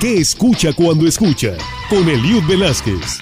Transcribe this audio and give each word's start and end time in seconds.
¿Qué 0.00 0.18
escucha 0.18 0.72
cuando 0.72 1.06
escucha? 1.06 1.56
Con 1.88 2.08
Eliud 2.08 2.42
Velázquez. 2.48 3.18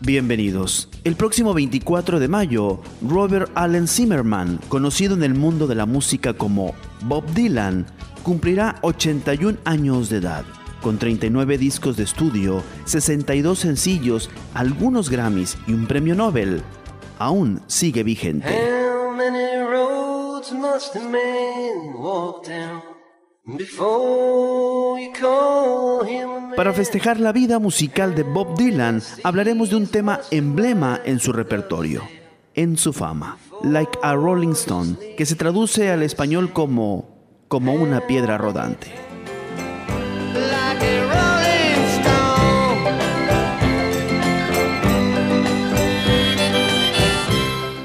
Bienvenidos. 0.00 0.88
El 1.04 1.16
próximo 1.16 1.54
24 1.54 2.20
de 2.20 2.28
mayo, 2.28 2.80
Robert 3.02 3.50
Allen 3.54 3.88
Zimmerman, 3.88 4.60
conocido 4.68 5.14
en 5.14 5.24
el 5.24 5.34
mundo 5.34 5.66
de 5.66 5.74
la 5.74 5.86
música 5.86 6.34
como 6.34 6.74
Bob 7.02 7.24
Dylan, 7.34 7.86
cumplirá 8.22 8.76
81 8.82 9.58
años 9.64 10.08
de 10.08 10.18
edad. 10.18 10.44
Con 10.82 10.98
39 10.98 11.58
discos 11.58 11.96
de 11.96 12.04
estudio, 12.04 12.62
62 12.84 13.58
sencillos, 13.58 14.30
algunos 14.54 15.10
Grammys 15.10 15.58
y 15.66 15.72
un 15.72 15.86
premio 15.86 16.14
Nobel, 16.14 16.62
aún 17.18 17.60
sigue 17.66 18.04
vigente. 18.04 18.46
Para 26.56 26.72
festejar 26.72 27.20
la 27.20 27.32
vida 27.32 27.58
musical 27.58 28.14
de 28.14 28.22
Bob 28.22 28.56
Dylan, 28.56 29.02
hablaremos 29.22 29.70
de 29.70 29.76
un 29.76 29.86
tema 29.86 30.20
emblema 30.30 31.00
en 31.04 31.20
su 31.20 31.32
repertorio, 31.32 32.02
en 32.54 32.76
su 32.76 32.92
fama, 32.92 33.38
Like 33.62 33.98
a 34.02 34.14
Rolling 34.14 34.52
Stone, 34.52 34.96
que 35.16 35.26
se 35.26 35.34
traduce 35.34 35.90
al 35.90 36.02
español 36.02 36.52
como 36.52 37.16
como 37.48 37.74
una 37.74 38.06
piedra 38.06 38.38
rodante. 38.38 39.05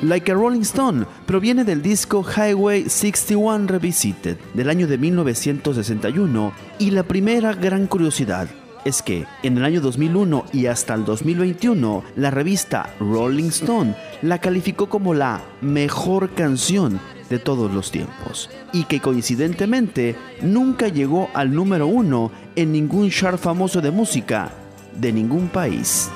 Like 0.02 0.32
a 0.32 0.36
Rolling 0.36 0.62
Stone 0.62 1.06
proviene 1.28 1.64
del 1.64 1.84
disco 1.84 2.24
Highway 2.24 2.90
61 2.90 3.68
Revisited 3.68 4.36
del 4.56 4.72
año 4.72 4.88
de 4.88 4.98
1961 4.98 6.54
y 6.80 6.90
la 6.90 7.04
primera 7.04 7.54
gran 7.54 7.86
curiosidad 7.86 8.50
es 8.84 9.04
que 9.04 9.28
en 9.44 9.58
el 9.58 9.64
año 9.64 9.80
2001 9.80 10.46
y 10.54 10.66
hasta 10.66 10.96
el 10.96 11.06
2021 11.06 12.04
la 12.16 12.32
revista 12.32 12.96
Rolling 13.00 13.50
Stone 13.50 13.96
la 14.24 14.40
calificó 14.40 14.90
como 14.90 15.14
la 15.14 15.40
mejor 15.62 16.32
canción 16.32 17.00
de 17.30 17.38
todos 17.38 17.72
los 17.72 17.92
tiempos 17.92 18.50
y 18.74 18.86
que 18.86 19.02
coincidentemente 19.02 20.16
nunca 20.42 20.88
llegó 20.88 21.30
al 21.36 21.54
número 21.54 21.86
uno 21.86 22.32
en 22.56 22.72
ningún 22.72 23.12
chart 23.12 23.40
famoso 23.40 23.82
de 23.82 23.92
música 23.92 24.52
de 25.00 25.14
ningún 25.14 25.48
país. 25.48 26.10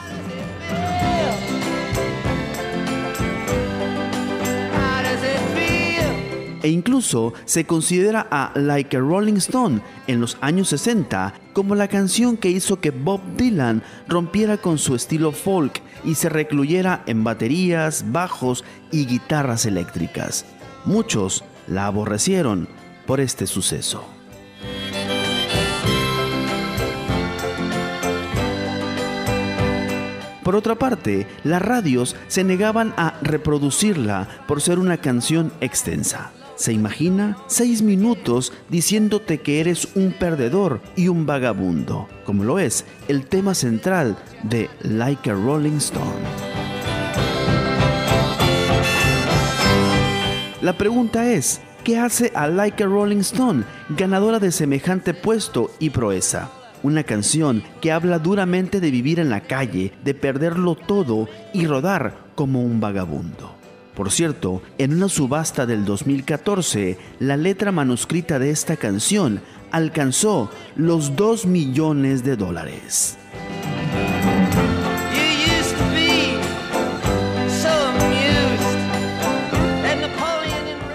E 6.66 6.70
incluso 6.70 7.36
se 7.46 7.68
considera 7.68 8.28
a 8.32 8.52
Like 8.56 8.98
a 8.98 9.00
Rolling 9.00 9.36
Stone 9.36 9.82
en 10.08 10.20
los 10.20 10.36
años 10.42 10.70
60 10.70 11.36
como 11.54 11.76
la 11.76 11.88
canción 11.88 12.38
que 12.38 12.50
hizo 12.50 12.82
que 12.82 12.90
Bob 12.90 13.22
Dylan 13.38 13.84
rompiera 14.08 14.58
con 14.58 14.80
su 14.80 14.96
estilo 14.96 15.32
folk 15.32 15.84
y 16.04 16.16
se 16.16 16.28
recluyera 16.28 17.04
en 17.06 17.24
baterías, 17.24 18.06
bajos 18.12 18.64
y 18.92 19.06
guitarras 19.06 19.68
eléctricas. 19.68 20.44
Muchos 20.86 21.44
la 21.68 21.86
aborrecieron 21.86 22.68
por 23.06 23.20
este 23.20 23.46
suceso. 23.46 24.04
Por 30.44 30.56
otra 30.56 30.74
parte, 30.74 31.28
las 31.44 31.62
radios 31.62 32.16
se 32.28 32.44
negaban 32.44 32.96
a 32.98 33.20
reproducirla 33.22 34.28
por 34.48 34.62
ser 34.62 34.80
una 34.80 34.98
canción 34.98 35.54
extensa. 35.62 36.32
¿Se 36.56 36.72
imagina? 36.72 37.38
Seis 37.48 37.82
minutos 37.82 38.54
diciéndote 38.70 39.42
que 39.42 39.60
eres 39.60 39.90
un 39.96 40.14
perdedor 40.14 40.80
y 40.96 41.10
un 41.10 41.26
vagabundo, 41.26 42.08
como 42.24 42.46
lo 42.46 42.60
es 42.60 42.86
el 43.10 43.26
tema 43.26 43.54
central 43.54 44.18
de 44.44 44.70
Like 44.82 45.30
a 45.30 45.34
Rolling 45.34 45.78
Stone. 45.78 46.06
La 50.62 50.78
pregunta 50.78 51.30
es, 51.30 51.60
¿qué 51.84 52.00
hace 52.00 52.32
a 52.34 52.48
Like 52.48 52.84
a 52.84 52.88
Rolling 52.88 53.20
Stone 53.20 53.66
ganadora 53.90 54.40
de 54.40 54.52
semejante 54.54 55.14
puesto 55.14 55.72
y 55.80 55.90
proeza? 55.90 56.52
Una 56.84 57.04
canción 57.04 57.64
que 57.82 57.92
habla 57.92 58.18
duramente 58.18 58.80
de 58.80 58.92
vivir 58.92 59.20
en 59.20 59.30
la 59.30 59.42
calle, 59.42 59.92
de 60.06 60.14
perderlo 60.14 60.76
todo 60.76 61.28
y 61.54 61.68
rodar 61.68 62.16
como 62.36 62.64
un 62.64 62.80
vagabundo. 62.80 63.65
Por 63.96 64.12
cierto, 64.12 64.62
en 64.78 64.94
una 64.94 65.08
subasta 65.08 65.66
del 65.66 65.86
2014, 65.86 66.98
la 67.20 67.38
letra 67.38 67.72
manuscrita 67.72 68.40
de 68.40 68.50
esta 68.50 68.76
canción 68.76 69.42
alcanzó 69.72 70.52
los 70.76 71.16
2 71.16 71.46
millones 71.46 72.24
de 72.24 72.36
dólares. 72.36 73.18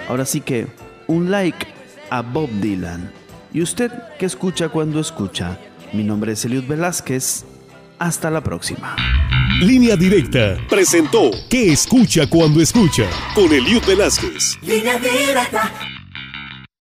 Ahora 0.07 0.25
sí 0.25 0.41
que, 0.41 0.67
un 1.07 1.31
like 1.31 1.65
a 2.09 2.21
Bob 2.21 2.49
Dylan. 2.59 3.09
¿Y 3.53 3.61
usted 3.61 3.91
qué 4.19 4.25
escucha 4.25 4.69
cuando 4.69 4.99
escucha? 4.99 5.57
Mi 5.93 6.03
nombre 6.03 6.33
es 6.33 6.45
Eliud 6.45 6.67
Velázquez. 6.67 7.45
Hasta 7.97 8.29
la 8.29 8.41
próxima. 8.41 8.95
Línea 9.61 9.95
Directa 9.95 10.57
presentó 10.67 11.29
¿Qué 11.47 11.71
escucha 11.71 12.25
cuando 12.27 12.61
escucha? 12.61 13.07
Con 13.35 13.53
Eliud 13.53 13.83
Velázquez. 13.85 14.57
Línea 14.63 14.97
Directa. 14.97 16.00